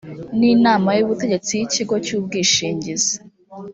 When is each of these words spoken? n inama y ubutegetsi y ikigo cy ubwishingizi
n 0.37 0.39
inama 0.53 0.89
y 0.97 1.01
ubutegetsi 1.05 1.51
y 1.59 1.63
ikigo 1.65 1.95
cy 2.05 2.11
ubwishingizi 2.17 3.15